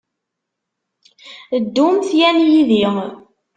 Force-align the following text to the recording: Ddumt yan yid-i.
Ddumt 1.63 2.07
yan 2.19 2.37
yid-i. 2.49 2.85